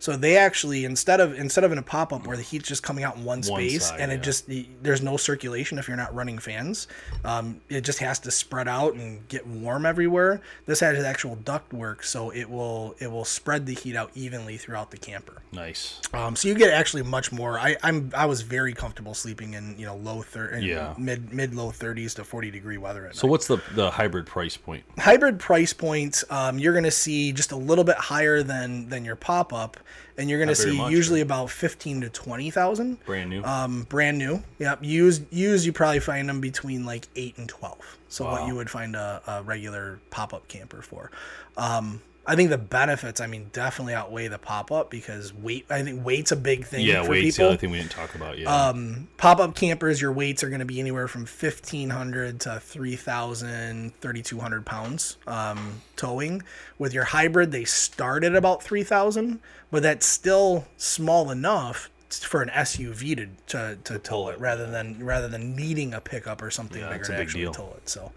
[0.01, 2.81] So they actually instead of instead of in a pop up where the heat's just
[2.81, 4.21] coming out in one space side, and it yeah.
[4.21, 4.49] just
[4.81, 6.87] there's no circulation if you're not running fans,
[7.23, 10.41] um, it just has to spread out and get warm everywhere.
[10.65, 14.57] This has actual duct work, so it will it will spread the heat out evenly
[14.57, 15.43] throughout the camper.
[15.51, 16.01] Nice.
[16.13, 17.59] Um, so you get actually much more.
[17.59, 20.95] I, I'm I was very comfortable sleeping in you know low thir- in Yeah.
[20.97, 23.31] mid mid low 30s to 40 degree weather at So night.
[23.31, 24.83] what's the the hybrid price point?
[24.97, 29.05] hybrid price points um, you're going to see just a little bit higher than than
[29.05, 29.77] your pop up,
[30.17, 33.03] and you're going to see much, usually about 15 to 20 thousand.
[33.05, 33.43] Brand new.
[33.43, 34.43] Um, brand new.
[34.59, 34.83] Yep.
[34.83, 35.65] Used, used.
[35.65, 37.97] You probably find them between like eight and twelve.
[38.09, 41.11] So what you would find a, a regular pop up camper for.
[41.55, 45.65] Um, I think the benefits, I mean, definitely outweigh the pop up because weight.
[45.71, 48.13] I think weight's a big thing yeah, for weight's the other thing we didn't talk
[48.13, 48.37] about.
[48.37, 48.53] Yeah.
[48.67, 52.59] Um, pop up campers, your weights are going to be anywhere from fifteen hundred to
[52.59, 56.43] 3,000, 3,200 pounds um, towing.
[56.77, 59.39] With your hybrid, they start at about three thousand,
[59.71, 65.03] but that's still small enough for an SUV to to, to tow it rather than
[65.03, 67.53] rather than needing a pickup or something Yeah, bigger to big actually deal.
[67.53, 67.87] tow it.
[67.89, 68.11] So,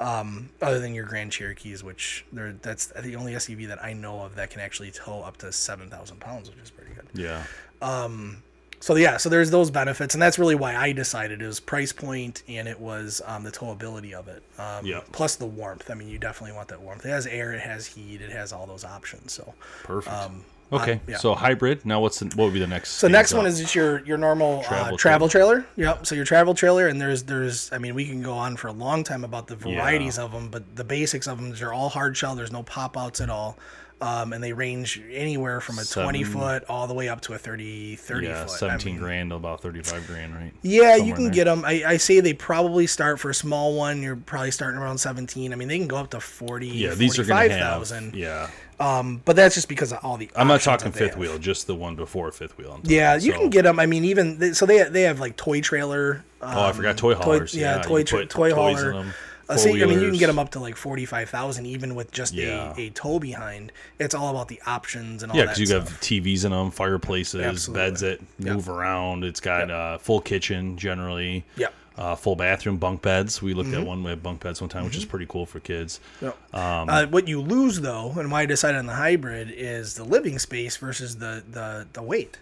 [0.00, 4.20] um, other than your Grand Cherokees, which they're that's the only SUV that I know
[4.20, 7.06] of that can actually tow up to seven thousand pounds, which is pretty good.
[7.14, 7.44] yeah.
[7.82, 8.42] Um,
[8.80, 11.92] So yeah, so there's those benefits, and that's really why I decided it was price
[11.92, 14.42] point and it was um, the towability of it.
[14.56, 15.00] Um, Yeah.
[15.10, 15.90] Plus the warmth.
[15.90, 17.04] I mean, you definitely want that warmth.
[17.04, 19.32] It has air, it has heat, it has all those options.
[19.32, 20.14] So Perfect.
[20.14, 21.16] Um, okay, uh, yeah.
[21.16, 21.84] so hybrid.
[21.84, 22.92] Now, what's the, what would be the next?
[22.92, 25.66] So next one is just your your normal Travel uh, travel trailer.
[25.76, 26.06] Yep.
[26.06, 28.72] So your travel trailer, and there's there's I mean we can go on for a
[28.72, 32.16] long time about the varieties of them, but the basics of them they're all hard
[32.16, 32.34] shell.
[32.34, 33.58] There's no pop outs at all,
[34.00, 37.38] um, and they range anywhere from a 20 foot all the way up to a
[37.38, 38.52] 30 30 yeah, foot.
[38.52, 40.52] I seventeen mean, grand to about thirty five grand, right?
[40.62, 41.64] Yeah, Somewhere you can get them.
[41.64, 44.02] I, I say they probably start for a small one.
[44.02, 45.52] You're probably starting around 17.
[45.52, 46.68] I mean, they can go up to 40.
[46.68, 47.88] Yeah, these are going to have.
[47.88, 48.14] 45,000.
[48.14, 48.50] Yeah,
[48.80, 50.30] Um, but that's just because of all the.
[50.36, 51.18] I'm not talking fifth have.
[51.18, 52.72] wheel, just the one before fifth wheel.
[52.74, 52.80] I'm.
[52.84, 53.80] Yeah, you So- can get them.
[53.80, 56.24] I mean, even they, so they they have like toy trailer.
[56.40, 57.54] Um, Oh, I forgot toy haulers.
[57.54, 59.12] yeah, yeah, toy tra- toy hauler.
[59.50, 61.94] Uh, see, I mean, you can get them up to like forty five thousand, even
[61.94, 62.74] with just Yeah.
[62.76, 63.72] a, a tow behind.
[63.98, 65.88] It's all about the options and all Yeah, because you stuff.
[65.88, 67.82] have TVs in them, fireplaces, Absolutely.
[67.84, 68.54] beds that Yep.
[68.54, 69.24] move around.
[69.24, 71.44] It's got uh, full kitchen generally.
[71.56, 71.72] Yep.
[71.98, 73.42] Uh, full bathroom, bunk beds.
[73.42, 73.58] We Mm-hmm.
[73.58, 75.98] looked at one with bunk beds one time, which is pretty cool for kids.
[76.22, 76.54] Yep.
[76.54, 80.04] Um, uh, what you lose though, and why I decided on the hybrid is the
[80.04, 82.38] living space versus the the, the weight.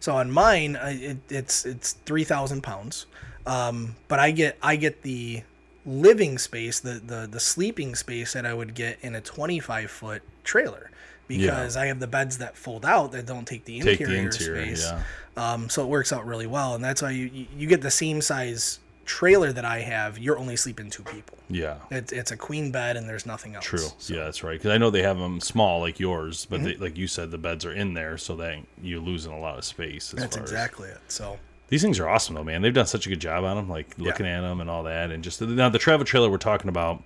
[0.00, 3.06] So on mine, I, it, it's it's three thousand pounds,
[3.46, 5.44] um, but I get I get the
[5.86, 9.90] living space, the, the the sleeping space that I would get in a twenty five
[9.90, 10.90] foot trailer.
[11.26, 14.26] Because I have the beds that fold out that don't take the Take interior, the
[14.26, 15.52] interior, space, yeah.
[15.52, 18.20] um, so it works out really well, and that's why you- you get the same
[18.20, 18.80] size
[19.10, 20.18] trailer that I have.
[20.18, 21.36] You're only sleeping two people.
[21.48, 21.78] Yeah.
[21.90, 23.64] It's it's a queen bed and there's nothing else.
[23.64, 23.78] True.
[23.98, 24.52] So- Yeah, that's right.
[24.58, 26.64] Because I know they have them small like yours, but Mm-hmm.
[26.68, 29.58] they, like you said, the beds are in there, so that you're losing a lot
[29.58, 30.14] of space.
[30.14, 30.98] As That's far as- exactly it.
[31.08, 32.62] So These things are awesome though, man.
[32.62, 35.10] They've done such a good job on them, like looking at them and all that,
[35.10, 37.02] and just now the travel trailer we're talking about.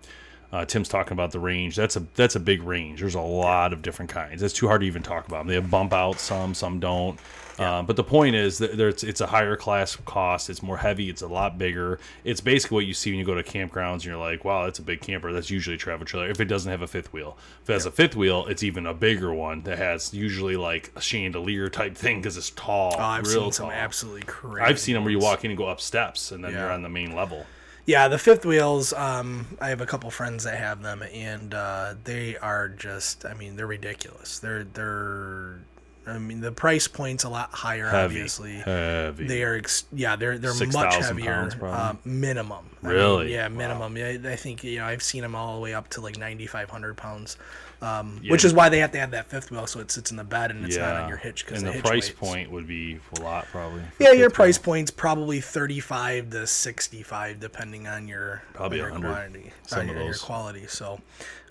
[0.52, 1.74] Uh, Tim's talking about the range.
[1.74, 3.00] That's a that's a big range.
[3.00, 4.40] There's a lot of different kinds.
[4.40, 5.46] It's too hard to even talk about them.
[5.48, 7.18] They have bump outs, some, some don't.
[7.58, 10.50] Uh, but the point is that there's it's a higher class cost.
[10.50, 11.08] It's more heavy.
[11.08, 11.98] It's a lot bigger.
[12.24, 14.78] It's basically what you see when you go to campgrounds and you're like, wow, that's
[14.78, 15.32] a big camper.
[15.32, 16.28] That's usually a travel trailer.
[16.28, 18.86] If it doesn't have a fifth wheel, if it has a fifth wheel, it's even
[18.86, 22.94] a bigger one that has usually like a chandelier type thing because it's tall.
[22.98, 24.64] oh, I've seen some absolutely crazy.
[24.64, 26.82] I've seen them where you walk in and go up steps, and then you're on
[26.82, 27.46] the main level.
[27.86, 28.94] Yeah, the fifth wheels.
[28.94, 33.26] Um, I have a couple friends that have them, and uh, they are just.
[33.26, 34.38] I mean, they're ridiculous.
[34.38, 35.60] They're they're.
[36.06, 37.88] I mean, the price point's a lot higher.
[37.88, 39.26] Heavy, Obviously, heavy.
[39.26, 39.54] they are.
[39.56, 41.24] Ex- yeah, they're they're much heavier.
[41.32, 42.66] pounds, uh, minimum.
[42.82, 43.32] I mean, Really?
[43.32, 43.54] yeah, Wow.
[43.54, 43.96] minimum.
[43.96, 46.46] Yeah, I think you know I've seen them all the way up to like ninety
[46.46, 47.36] five hundred pounds.
[47.82, 50.10] Um, Yeah, which is why they have to have that fifth wheel so it sits
[50.10, 52.18] in the bed and it's yeah, not on your hitch because the, hitch price weights.
[52.18, 53.82] point would be a lot probably.
[53.98, 54.64] Yeah, your price wheel.
[54.64, 59.88] point's probably thirty-five to sixty-five, depending on your Probably on your 100, quantity, some on
[59.90, 60.66] of your, your quality.
[60.66, 61.00] So,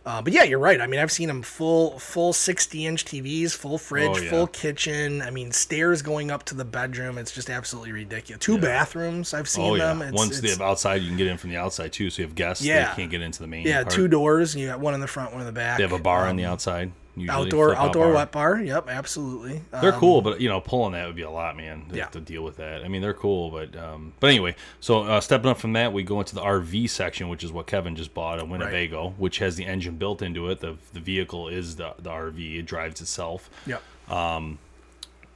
[0.06, 0.82] uh, but yeah, you're right.
[0.82, 4.30] I mean, I've seen them full full sixty-inch TVs, full fridge, Oh, yeah.
[4.30, 5.22] full kitchen.
[5.22, 7.18] I mean, stairs going up to the bedroom.
[7.18, 8.44] It's just absolutely ridiculous.
[8.44, 9.34] Two bathrooms.
[9.34, 9.86] I've seen Oh yeah.
[9.94, 10.02] them.
[10.02, 12.10] It's, Once they have outside, you can get in from the outside too.
[12.10, 12.64] So you have guests.
[12.66, 12.90] Yeah.
[12.90, 13.66] They can't get into the main.
[13.66, 13.94] yeah, part.
[13.96, 14.56] two doors.
[14.56, 15.78] You got one in the front, one in the back.
[15.78, 16.92] They have a bar on Um, the outside.
[17.30, 18.14] Outdoor outdoor bar.
[18.14, 18.60] wet bar.
[18.60, 19.62] Yep, absolutely.
[19.72, 21.86] They're Um, cool, but you know, pulling that would be a lot, man.
[21.90, 22.06] To, Yeah.
[22.08, 22.84] to deal with that.
[22.84, 24.56] I mean, they're cool, but um, but anyway.
[24.80, 27.68] So uh, stepping up from that, we go into the RV section, which is what
[27.68, 30.60] Kevin just bought a Winnebago, which has the engine built into it.
[30.60, 32.58] The the vehicle is the the RV.
[32.60, 33.50] It drives itself.
[33.68, 33.82] Yep.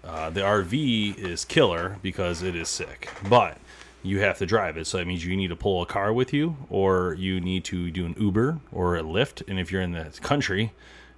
[0.04, 3.58] Uh, the RV is killer because it is sick, but
[4.04, 4.88] you have to drive it.
[4.88, 7.92] So that means you need to pull a car with you, or you need to
[7.92, 9.42] do an Uber or a Lyft.
[9.50, 10.72] And if you're in the country,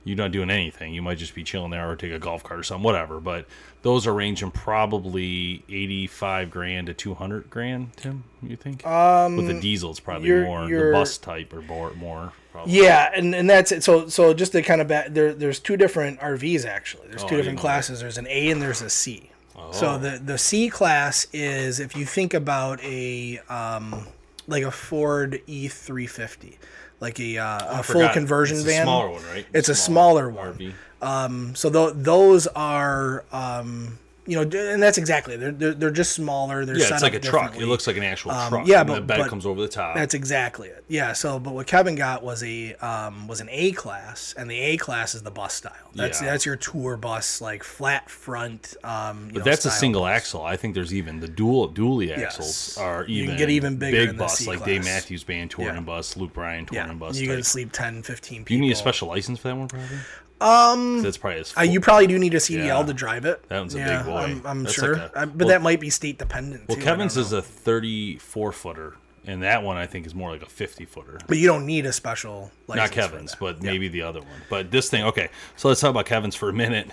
[0.05, 0.93] you're not doing anything.
[0.93, 3.19] You might just be chilling there or take a golf cart or something, whatever.
[3.19, 3.45] But
[3.81, 8.85] those are ranging probably 85 grand to 200 grand, Tim, you think?
[8.87, 10.63] Um, with the diesel, it's probably you're- more.
[10.63, 12.73] The you're- bus type or more, more probably.
[12.81, 13.83] Yeah, and, and that's it.
[13.83, 17.07] So so just to kind of back there, there's two different RVs actually.
[17.09, 17.61] There's Oh, two different didn't that.
[17.61, 17.99] classes.
[17.99, 19.29] There's an A and there's a C.
[19.55, 19.71] Oh.
[19.71, 19.97] So Oh.
[19.97, 24.07] the the C class is if you think about a um
[24.47, 26.55] like a Ford E350,
[26.99, 28.13] like a uh, a full Forgot.
[28.13, 28.81] conversion it's van.
[28.81, 29.45] A smaller one, right?
[29.53, 30.53] It's a smaller one.
[30.53, 30.73] RV.
[31.01, 33.97] Um, so th- those are um,
[34.29, 36.63] you know, and that's exactly they're they're, they're just smaller.
[36.65, 37.55] They're Yeah, it's like a truck.
[37.57, 38.67] It looks like an actual Um, truck.
[38.67, 39.95] yeah, and the but- bed but comes over the top.
[39.95, 40.83] That's exactly it.
[40.87, 41.13] Yeah.
[41.13, 44.77] So, but what Kevin got was a um, was an A class, and the A
[44.77, 45.73] class is the bus style.
[45.95, 46.29] That's Yeah.
[46.31, 48.75] that's your tour bus, like flat front.
[48.83, 50.15] Um, you But know, that's a single bus.
[50.17, 50.43] axle.
[50.43, 52.77] I think there's even the dual dually axles Yes.
[52.77, 54.83] are You even can get even bigger big bus like Dave.
[54.85, 55.81] Matthews Band touring Yeah.
[55.81, 57.17] bus, Luke Bryan touring Yeah, bus.
[57.17, 57.37] you type.
[57.37, 58.53] can sleep 10, 15 people.
[58.55, 59.97] you need a special license for that one, probably?
[60.41, 62.83] Um, That's probably as uh, you probably do need a CDL Yeah.
[62.83, 63.47] to drive it.
[63.49, 64.17] That one's a big yeah, boy.
[64.17, 66.67] I'm, I'm sure, like a- Uh, but well- that might be state dependent.
[66.67, 68.95] well, too, Kevin's is a 34 footer,
[69.27, 71.19] and that one I think is more like a 50 footer.
[71.27, 72.89] But you don't need a special license.
[72.89, 73.71] Not Kevin's, but Yeah.
[73.71, 74.29] maybe the other one.
[74.49, 75.29] But this thing, okay.
[75.57, 76.89] So let's talk about Kevin's for a minute.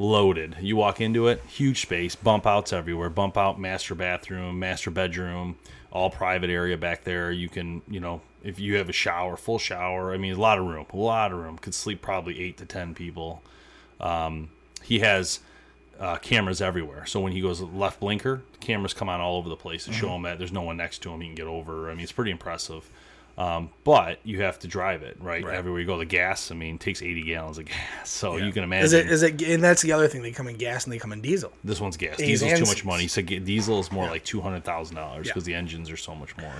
[0.00, 0.54] loaded.
[0.60, 5.56] You walk into it, huge space, bump outs everywhere, bump out master bathroom, master bedroom,
[5.90, 7.30] all private area back there.
[7.30, 10.58] You can, you know, if you have a shower, full shower, I mean, a lot
[10.58, 11.58] of room, a lot of room.
[11.58, 13.42] Could sleep probably eight to ten people.
[14.00, 14.50] Um,
[14.82, 15.40] he has
[15.98, 17.04] uh, cameras everywhere.
[17.06, 20.14] So when he goes left blinker, cameras come on all over the place to show
[20.14, 21.20] him that there's no one next to him.
[21.20, 21.90] He can get over.
[21.90, 22.88] I mean, it's pretty impressive.
[23.38, 25.44] Um, but you have to drive it right?
[25.44, 25.54] Right.
[25.54, 25.96] everywhere you go.
[25.96, 28.10] The gas, I mean, takes 80 gallons of gas.
[28.10, 30.48] So you can imagine Is it is it and that's the other thing they come
[30.48, 31.52] in gas and they come in diesel.
[31.62, 32.16] this one's gas.
[32.16, 33.06] Diesel's and too much money.
[33.06, 34.10] So diesel is more Yeah.
[34.10, 36.52] like two hundred thousand dollars because the engines are so much more.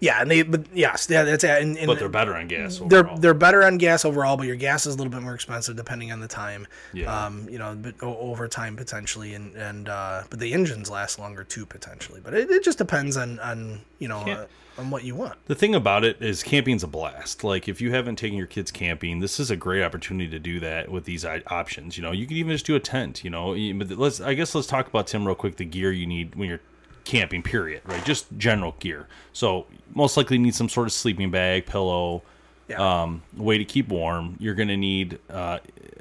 [0.00, 1.62] Yeah, and they but yes, yeah, that's it.
[1.62, 2.78] And, and But they're better on gas.
[2.84, 3.16] they're overall.
[3.18, 6.10] they're better on gas overall, but your gas is a little bit more expensive depending
[6.10, 6.66] on the time.
[6.92, 7.26] Yeah.
[7.26, 11.44] Um, you know, but over time potentially, and and uh, but the engines last longer
[11.44, 12.20] too potentially.
[12.22, 14.44] But it, it just depends on on you know Yeah.
[14.78, 15.34] On what you want.
[15.46, 17.44] The thing about it is camping's a blast.
[17.44, 20.60] Like if you haven't taken your kids camping, this is a great opportunity to do
[20.60, 21.96] that with these options.
[21.96, 23.24] You know, you can even just do a tent.
[23.24, 25.56] You know, but let's I guess let's talk about Tim real quick.
[25.56, 26.60] The gear you need when you're
[27.04, 27.82] camping, period.
[27.84, 29.06] Right, just general gear.
[29.32, 32.22] So most likely need some sort of sleeping bag, pillow,
[32.68, 33.02] Yeah.
[33.02, 34.36] um, way to keep warm.
[34.40, 35.58] You're gonna need uh,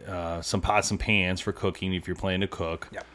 [0.08, 2.88] uh, some pots and pans for cooking if you're planning to cook.
[2.92, 3.06] Yep.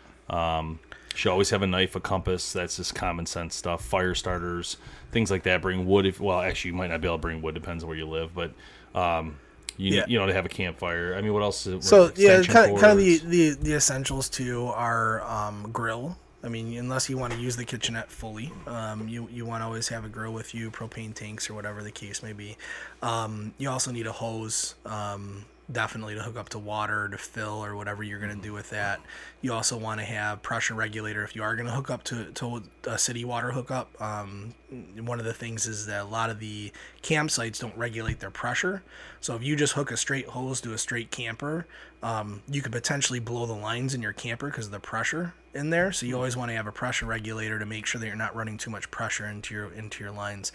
[1.19, 2.53] Should always have a knife, a compass.
[2.53, 3.85] That's just common sense stuff.
[3.85, 4.77] Fire starters,
[5.11, 5.61] things like that.
[5.61, 6.07] Bring wood.
[6.07, 7.55] If well, actually, you might not be able to bring wood.
[7.55, 8.53] Depends on where you live, but
[8.95, 9.37] um,
[9.77, 10.05] you Yeah.
[10.07, 11.17] you know to have a campfire.
[11.17, 11.67] I mean, what else?
[11.67, 16.17] is- So yeah, kind of, kind of the, the the essentials too are um, grill.
[16.45, 19.67] I mean, unless you want to use the kitchenette fully, um, you you want to
[19.67, 22.57] always have a grill with you, propane tanks or whatever the case may be.
[23.03, 27.65] Um, you also need a hose, um, definitely to hook up to water to fill
[27.65, 29.01] or whatever you're gonna do with that.
[29.43, 32.63] You also want to have pressure regulator if you are gonna hook up to to
[32.85, 34.01] a city water hookup.
[34.01, 34.55] Um,
[34.99, 38.83] one of the things is that a lot of the campsites don't regulate their pressure.
[39.21, 41.67] So if you just hook a straight hose to a straight camper,
[42.03, 45.71] um, you could potentially blow the lines in your camper because of the pressure in
[45.71, 45.91] there.
[45.93, 48.37] So you always want to have a pressure regulator to make sure that you're not
[48.37, 50.53] running too much pressure into your into your lines.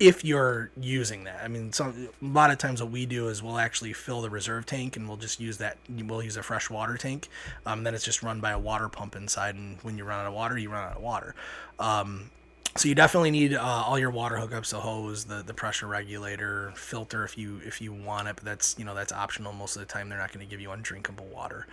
[0.00, 3.42] If you're using that, I mean, some a lot of times what we do is
[3.42, 5.76] we'll actually fill the reserve tank and we'll just use that.
[5.88, 7.28] We'll use a fresh water tank.
[7.66, 10.26] Um, then it's just run by a water pump inside, and when you run out
[10.26, 11.34] of water, you run out of water.
[11.78, 12.30] Um,
[12.74, 16.72] so you definitely need uh, all your water hookups, the hose, the, the pressure regulator,
[16.74, 19.52] filter if you if you want it, but that's you know that's optional.
[19.52, 21.66] Most of the time, they're not going to give you undrinkable water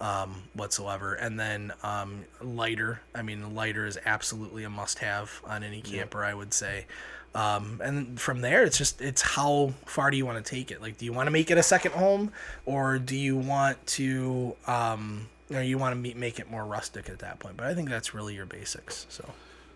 [0.00, 1.14] um, whatsoever.
[1.14, 3.00] And then um, lighter.
[3.14, 6.86] I mean, lighter is absolutely a must-have on any camper, I would say.
[7.34, 10.80] Um, and from there, it's just it's how far do you want to take it?
[10.80, 12.32] Like, do you want to make it a second home,
[12.64, 17.18] or do you want to um, or you want to make it more rustic at
[17.20, 17.56] that point?
[17.56, 19.06] But I think that's really your basics.
[19.08, 19.24] So.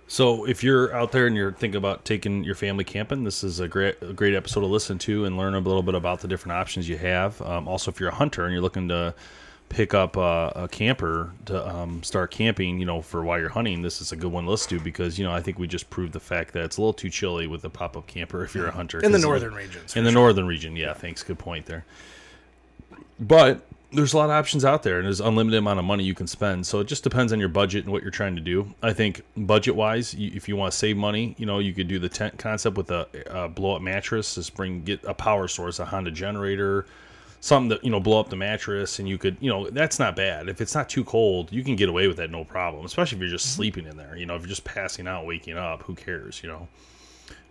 [0.08, 3.60] So if you're out there and you're thinking about taking your family camping, this is
[3.60, 6.26] a great a great episode to listen to and learn a little bit about the
[6.26, 7.40] different options you have.
[7.42, 9.14] Um, also, if you're a hunter and you're looking to
[9.70, 13.80] pick up a, a camper to um, start camping, you know, for while you're hunting,
[13.80, 15.88] this is a good one to listen to because you know I think we just
[15.88, 18.54] proved the fact that it's a little too chilly with the pop up camper if
[18.54, 20.20] you're a hunter In the northern regions, In the sure.
[20.20, 20.92] northern region, yeah.
[20.92, 21.86] Thanks, good point there.
[23.18, 26.14] But there's a lot of options out there, and there's unlimited amount of money you
[26.14, 26.66] can spend.
[26.66, 28.74] So it just depends on your budget and what you're trying to do.
[28.82, 31.98] I think budget wise, if you want to save money, you know, you could do
[31.98, 34.34] the tent concept with a, a blow up mattress.
[34.34, 36.86] Just bring get a power source, a Honda generator,
[37.40, 40.14] something that you know blow up the mattress, and you could, you know, that's not
[40.16, 40.48] bad.
[40.48, 42.84] If it's not too cold, you can get away with that no problem.
[42.84, 44.16] Especially if you're just sleeping in there.
[44.16, 46.42] You know, if you're just passing out, waking up, who cares?
[46.42, 46.68] You know.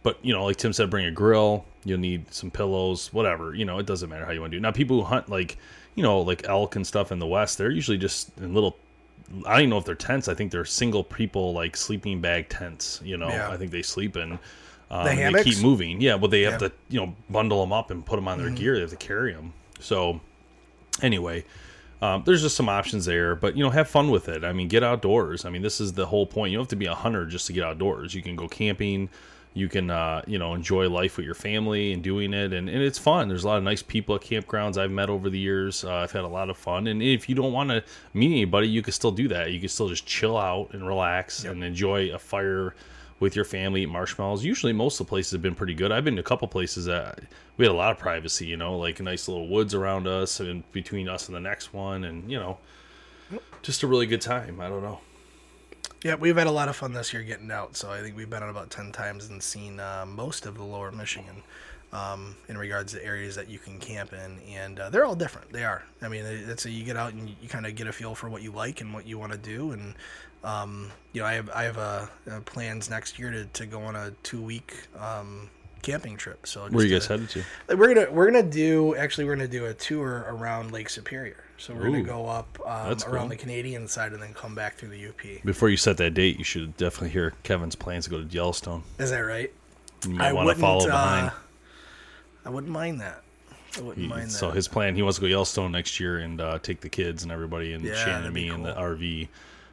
[0.01, 1.65] But you know, like Tim said, bring a grill.
[1.83, 3.53] You'll need some pillows, whatever.
[3.53, 4.59] You know, it doesn't matter how you want to do.
[4.59, 4.61] it.
[4.61, 5.57] Now, people who hunt like,
[5.95, 8.77] you know, like elk and stuff in the west, they're usually just in little.
[9.45, 10.27] I don't even know if they're tents.
[10.27, 13.01] I think they're single people like sleeping bag tents.
[13.03, 13.51] You know, Yeah.
[13.51, 14.39] I think they sleep in.
[14.91, 16.01] Um, The and they keep moving.
[16.01, 16.69] Yeah, well, they have Yeah.
[16.69, 18.75] to you know bundle them up and put them on their gear.
[18.75, 19.53] They have to carry them.
[19.79, 20.19] So,
[21.01, 21.45] anyway,
[22.01, 24.43] um, there's just some options there, but you know, have fun with it.
[24.43, 25.45] I mean, get outdoors.
[25.45, 26.51] I mean, this is the whole point.
[26.51, 28.13] You don't have to be a hunter just to get outdoors.
[28.13, 29.09] You can go camping.
[29.55, 32.81] You can, uh, you know, enjoy life with your family and doing it, and, and
[32.83, 33.27] it's fun.
[33.27, 35.83] There's a lot of nice people at campgrounds I've met over the years.
[35.83, 38.69] Uh, I've had a lot of fun, and if you don't want to meet anybody,
[38.69, 39.51] you can still do that.
[39.51, 42.75] You can still just chill out and relax and enjoy a fire
[43.19, 44.43] with your family, eat marshmallows.
[44.43, 45.91] Usually, most of the places have been pretty good.
[45.91, 47.19] I've been to a couple places that
[47.57, 50.69] we had a lot of privacy, you know, like nice little woods around us and
[50.71, 52.57] between us and the next one, and you know,
[53.61, 54.61] just a really good time.
[54.61, 54.99] I don't know.
[56.03, 57.75] Yeah, we've had a lot of fun this year getting out.
[57.75, 60.63] So I think we've been out about ten times and seen uh, most of the
[60.63, 61.43] Lower Michigan
[61.91, 65.51] um, in regards to areas that you can camp in, and uh, they're all different.
[65.51, 65.83] They are.
[66.01, 68.15] I mean, it's a, you get out and you, you kind of get a feel
[68.15, 69.95] for what you like and what you want to do, and
[70.43, 73.81] um, you know, I have I have uh, uh, plans next year to, to go
[73.81, 75.49] on a two week um,
[75.81, 76.45] camping trip.
[76.47, 77.29] So Where you guys to- headed
[77.67, 77.75] to?
[77.77, 81.43] We're gonna we're gonna do actually we're gonna do a tour around Lake Superior.
[81.57, 83.27] So we're Ooh, gonna go up um, around cool.
[83.29, 85.43] the Canadian side and then come back through the UP.
[85.43, 88.83] Before you set that date, you should definitely hear Kevin's plans to go to Yellowstone.
[88.97, 89.51] Is that right?
[90.07, 91.31] You might want to follow uh, behind.
[92.45, 93.21] I wouldn't mind that.
[93.77, 94.31] I wouldn't He- mind that.
[94.31, 97.23] so his plan, he wants to go Yellowstone next year and uh, take the kids
[97.23, 98.73] and everybody and Yeah, Shannon and me in the.
[98.73, 99.27] RV,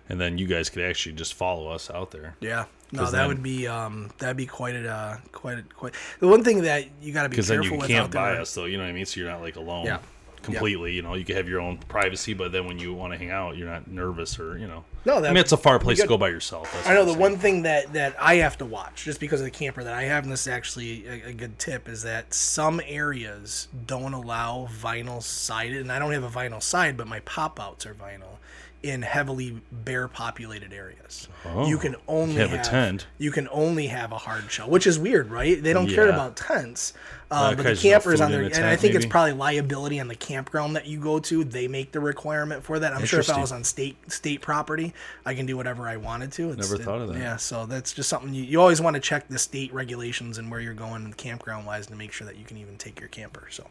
[0.09, 2.37] and then you guys could actually just follow us out there.
[2.41, 2.67] Yeah.
[2.93, 5.93] No, that then- would be um that'd be quite a uh, quite a, quite.
[6.21, 8.33] The one thing that you got to be Because then careful you with can't buy
[8.33, 8.41] there.
[8.43, 8.65] us, though.
[8.67, 9.07] You know what I mean?
[9.07, 9.99] So you're not like alone Yeah.
[10.43, 10.93] completely.
[10.93, 13.31] You know, you can have your own privacy, but then when you want to hang
[13.31, 14.85] out, you're not nervous or you know.
[15.05, 16.73] No, I mean it's a far place got- to go by yourself.
[16.89, 19.45] I know the I'm one thing that that I have to watch just because of
[19.47, 22.33] the camper that I have, and this is actually a, a good tip, is that
[22.33, 27.19] some areas don't allow vinyl sided, and I don't have a vinyl side, but my
[27.21, 28.39] pop outs are vinyl
[28.87, 31.29] in heavily bear populated areas.
[31.45, 33.07] Oh, you can only have a tent.
[33.19, 35.63] You can only have a hard shell, which is weird, right?
[35.63, 36.93] They don't care about tents.
[37.29, 40.15] Uh, but the campers on there, in and I think it's probably liability on the
[40.15, 41.43] campground that you go to.
[41.43, 42.93] They make the requirement for that.
[42.93, 46.31] I'm sure if I was on state state property, I can do whatever I wanted
[46.33, 46.51] to.
[46.51, 47.19] It's, Never thought of that.
[47.19, 50.51] Yeah, so that's just something you, you always want to check the state regulations and
[50.51, 53.49] where you're going campground wise to make sure that you can even take your camper.
[53.51, 53.67] So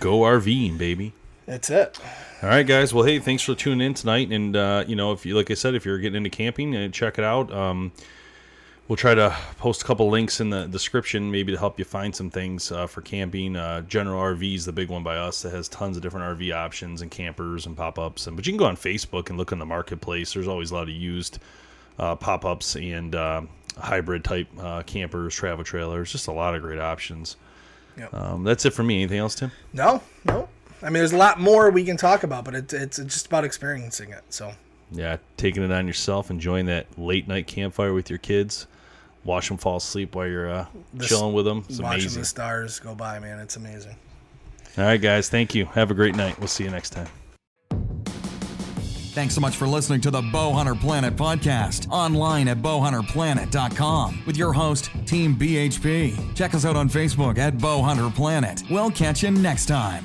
[0.00, 1.12] Go RVing, baby.
[1.46, 1.98] That's it.
[2.42, 2.92] All right, guys.
[2.92, 4.30] Well, hey, thanks for tuning in tonight.
[4.30, 6.88] And uh, you know, if you like I said, if you're getting into camping, uh,
[6.88, 7.52] check it out.
[7.52, 7.92] Um,
[8.88, 12.14] we'll try to post a couple links in the description, maybe to help you find
[12.14, 13.56] some things uh, for camping.
[13.56, 16.54] Uh, General RV is the big one by us that has tons of different RV
[16.54, 18.26] options and campers and pop ups.
[18.26, 20.32] And but you can go on Facebook and look in the marketplace.
[20.32, 21.38] There's always a lot of used
[21.98, 23.42] uh, pop ups and uh,
[23.78, 26.12] hybrid type uh, campers, travel trailers.
[26.12, 27.36] Just a lot of great options.
[27.96, 28.12] Yep.
[28.12, 28.96] Um, that's it for me.
[29.02, 29.52] Anything else, Tim?
[29.72, 30.48] No, no.
[30.84, 33.42] I mean, there's a lot more we can talk about, but it, it's just about
[33.44, 34.22] experiencing it.
[34.28, 34.52] So
[34.92, 38.66] Yeah, taking it on yourself, enjoying that late night campfire with your kids,
[39.24, 41.64] watch them fall asleep while you're uh, This- chilling with them.
[41.68, 42.20] It's watching amazing.
[42.22, 43.96] the stars go by, man, it's amazing.
[44.76, 45.64] All right, guys, thank you.
[45.66, 46.38] Have a great night.
[46.38, 47.06] We'll see you next time.
[49.14, 54.52] Thanks so much for listening to the Bowhunter Planet podcast online at bowhunterplanet.com with your
[54.52, 56.34] host, Team BHP.
[56.34, 58.64] Check us out on Facebook at Bowhunter Planet.
[58.68, 60.04] We'll catch you next time.